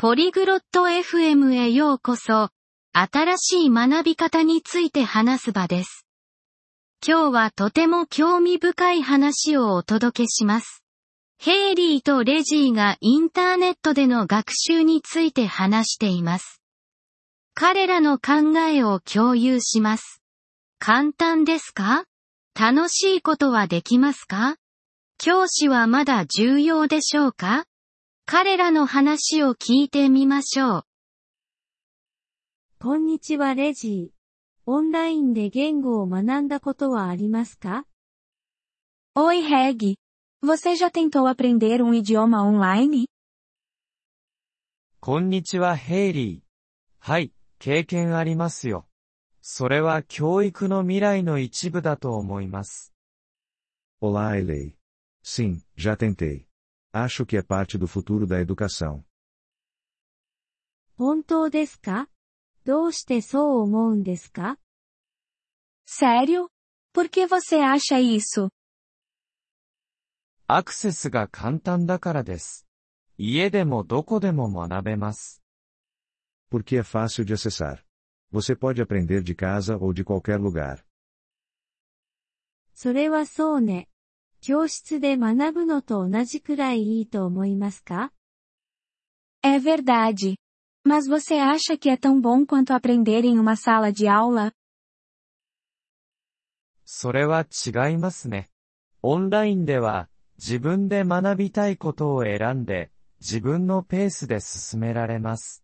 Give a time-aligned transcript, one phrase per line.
[0.00, 2.48] ポリグロット FM へようこそ、
[2.94, 6.06] 新しい学び方について話す場です。
[7.06, 10.82] 今日はとても興味深い話をお届けします。
[11.38, 16.62] ヘイリーとレジーがインターネットでの学習について話しています。
[17.52, 20.22] 彼らの考えを共有します。
[20.78, 22.04] 簡単ですか？
[22.58, 24.56] 楽しいことはできますか？
[25.18, 27.66] 教師はまだ重要でしょうか？
[28.32, 30.82] 彼らの話を聞いてみましょう。
[32.78, 34.70] こんにちはレジー。
[34.70, 37.86] オンラインで言語を学んだことはありますか
[39.16, 39.96] ？Oi Reg.
[40.44, 43.06] Você já tentou aprender um idioma online?
[45.00, 46.40] こんにちはヘイリー。
[47.00, 48.86] はい、経験ありますよ。
[49.40, 52.94] それは教育の未来の一部だと思います。
[54.00, 54.76] Olá, Eilei.
[55.24, 56.49] Sim, já tentei.
[56.91, 59.03] Acho que é parte do futuro da educação.
[60.97, 62.07] 本当ですか
[62.63, 64.57] どうしてそう思うんですか
[65.85, 66.47] Sério?
[66.93, 68.49] Por que você acha isso?
[70.47, 72.65] アクセスが簡単だからです。
[73.17, 75.41] 家でもどこでも学べます。
[76.49, 77.83] Porque é fácil de acessar.
[78.31, 80.85] Você pode aprender de casa ou de qualquer lugar.
[82.73, 83.87] それはそうね。
[84.41, 88.11] 教室で学ぶのと同じくらいいいと思いますか
[89.43, 90.35] É verdade.
[90.83, 94.53] Mas você acha que é tão bom quanto aprender em uma sala de aula?
[96.85, 98.49] それは違いますね。
[99.01, 105.63] オンラインでは、自分で学びたいことを選んで、自分のペースで進められます。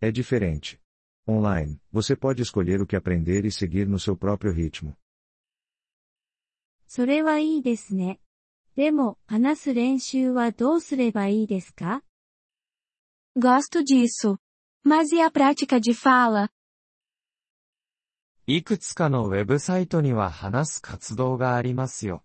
[0.00, 0.78] É diferente.
[1.26, 4.96] Online, você pode escolher o que aprender e seguir no seu próprio ritmo.
[6.91, 8.19] それはいいですね。
[8.75, 12.01] でも、話す練習はどうすればいいですか
[13.37, 14.39] Gosto disso.
[14.83, 16.49] Mas e a prática de fala?
[18.47, 22.23] いくつかのウェブサイトには話す活動がありますよ。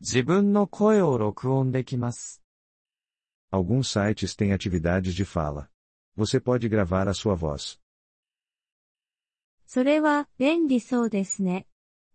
[0.00, 2.42] 自分の声を録音できます。
[3.50, 5.70] Alguns sites têm atividades de fala.
[6.18, 7.80] Você pode gravar a sua voz.
[9.66, 11.66] それは、便利そうですね。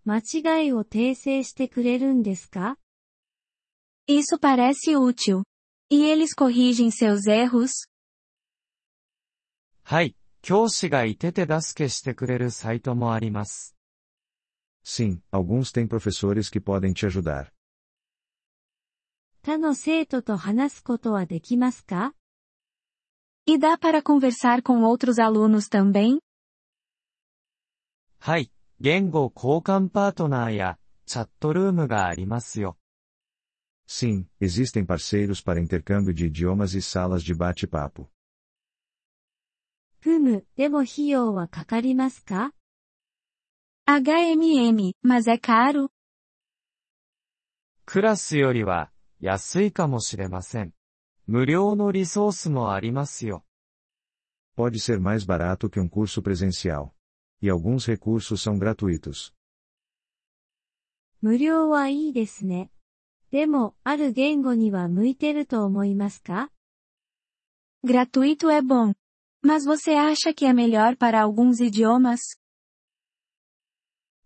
[0.06, 2.76] 間違いを訂正してくれるんですか
[4.08, 5.42] Isso parece útil.
[5.90, 7.88] E eles corrigem seus erros?
[9.84, 13.76] はい、教師がいて手助けしてくれるサイトもあります。
[14.84, 17.52] Sim, alguns têm professores que podem te ajudar.
[19.44, 22.14] 他の生徒と話すことはできますか
[23.44, 26.20] E dá para conversar com outros alunos também?
[28.20, 30.77] はい、 言語交換パートナーや
[31.07, 32.77] チャットルームがありますよ。
[33.87, 38.07] Sim, existem parceiros para intercâmbio de idiomas e salas de bate-papo.
[39.99, 42.53] ふむ、でも費用はかかりますか
[43.87, 45.89] HMM, mas é caro?
[47.85, 50.73] クラスよりは安いかもしれません。
[51.25, 53.43] 無料のリソースもありますよ。
[54.55, 56.96] Pode ser mais barato que um curso presencial.
[57.40, 59.32] E alguns recursos são gratuitos.
[61.20, 62.70] 無料はいいですね。
[63.30, 66.50] でも、ある言語には向いてると思いますか
[67.84, 68.94] Gratuito é bom.
[69.42, 72.38] Mas você acha que é melhor para alguns idiomas?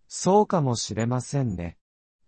[0.08, 1.78] そうかもしれませんね。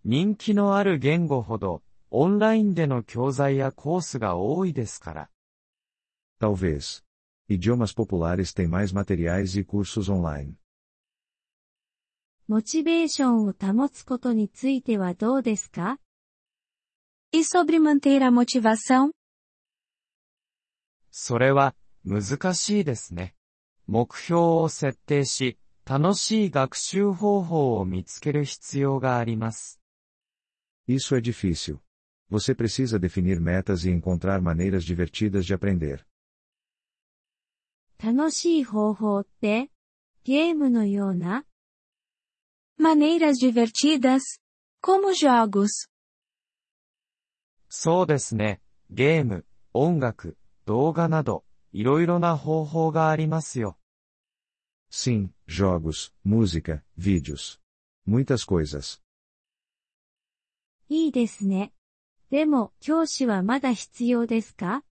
[0.03, 5.29] 人気のある言語ほど、オンラインでの教材やコースが多いですから。
[6.39, 7.03] Talvez.
[7.49, 10.53] Idiomas populares têm mais materiais e cursos online.
[12.46, 15.98] モチベーションを保つことについてはどうですか
[17.32, 19.12] E sobre manter a motivação?
[21.10, 23.34] それは、難しいですね。
[23.86, 29.80] 目標を設定し、楽しい学習方法を見つける必要があります。
[30.86, 31.78] Isso é difícil.
[32.30, 36.04] Você precisa definir metas e encontrar maneiras divertidas de aprender.
[37.98, 39.70] 楽しい方法って、
[40.24, 41.46] ゲームのような
[42.77, 44.23] Maneiras divertidas?
[44.81, 45.89] Como jogos?
[47.69, 48.61] そうですね。
[48.89, 53.77] ゲーム、音楽、動画など、いろいろな方法がありますよ。
[54.91, 57.59] Sim, jogos, música, vídeos.
[58.07, 59.01] Muitas coisas.
[60.89, 61.71] いいですね。
[62.31, 64.83] でも、教師はまだ必要ですか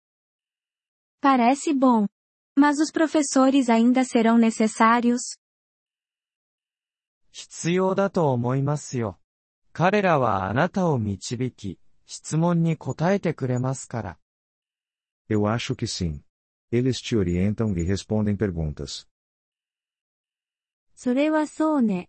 [1.21, 2.07] Parece bom.
[2.57, 5.37] Mas os professores ainda serão necessários?
[7.33, 9.19] 必要だと思いますよ。
[9.73, 14.19] 彼らはあなたを導き、質問に答えてくれますから。
[15.29, 16.21] Eu acho que sim.
[16.73, 19.07] Eles te orientam e respondem perguntas.
[20.95, 22.09] それはそうね。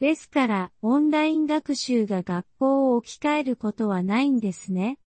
[0.00, 4.98] ですから、オンライン学習が学校を置き換えることはないんですね。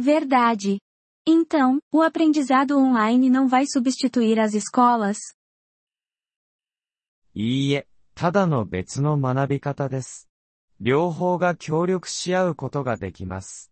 [0.00, 0.80] Verdade.
[1.24, 5.16] Então, o aprendizado online não vai substituir as escolas?
[7.34, 7.86] いいえ、
[8.19, 10.27] ただの別の学び方です。
[10.81, 13.71] 両方が協力し合うことができます。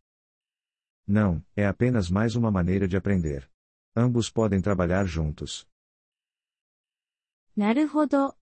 [1.09, 3.49] Não, é apenas mais uma maneira de aprender.
[3.95, 5.65] Ambos podem trabalhar juntos.
[7.57, 8.35] なるほど。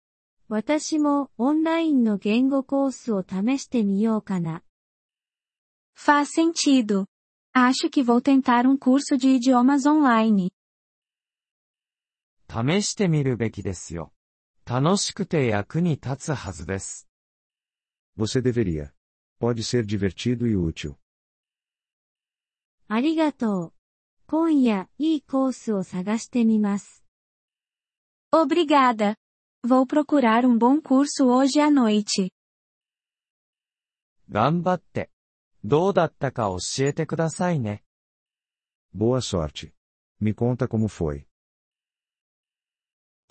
[0.49, 4.61] 私もオンラインの言語コースを試してみようかな。
[5.95, 7.05] Faz sentido.
[7.55, 10.49] Acho que vou tentar um curso de idiomas online.
[12.49, 14.12] 試してみるべきですよ。
[14.64, 17.08] 楽しくて役に立つはずです。
[18.18, 18.92] Você deveria.
[19.40, 20.96] Pode ser divertido e útil.
[22.88, 23.72] ありがとう。
[24.26, 27.04] 今夜、いいコースを探してみます。
[28.32, 29.14] Obrigada.
[29.66, 32.30] Vou procurar um bom curso hoje à noite.
[34.30, 35.10] 頑張って。
[35.64, 37.82] どうだったか教えてくださいね。
[38.94, 39.72] Boa sorte.
[40.20, 41.26] Me conta como foi.